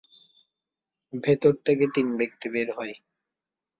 ভেতর 1.23 1.53
থেকে 1.65 1.85
তিন 1.95 2.07
ব্যক্তি 2.17 2.47
বের 2.53 2.67
হয়। 2.77 2.95